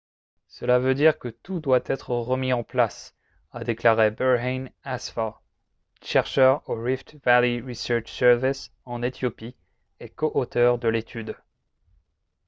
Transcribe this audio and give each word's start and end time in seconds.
«cela 0.57 0.79
veut 0.79 0.95
dire 0.95 1.19
que 1.19 1.27
tout 1.27 1.59
doit 1.59 1.83
être 1.85 2.09
remis 2.09 2.53
en 2.53 2.63
place» 2.63 3.15
a 3.53 3.63
déclaré 3.63 4.09
berhane 4.09 4.71
asfaw 4.83 5.35
chercheur 6.01 6.67
au 6.67 6.73
rift 6.73 7.17
valley 7.23 7.61
research 7.61 8.09
service 8.11 8.71
en 8.83 9.03
éthiopie 9.03 9.55
et 9.99 10.09
co-auteur 10.09 10.79
de 10.79 10.87
l'étude 10.87 11.35